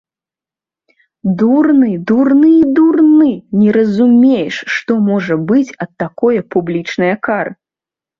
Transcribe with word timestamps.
Дурны, 1.41 1.89
дурны 2.11 2.47
і 2.51 2.61
дурны, 2.79 3.33
не 3.59 3.75
разумееш, 3.77 4.55
што 4.77 4.97
можа 5.11 5.37
быць 5.53 5.71
ад 5.87 5.91
такое 6.05 6.39
публічнае 6.57 7.13
кары. 7.29 7.51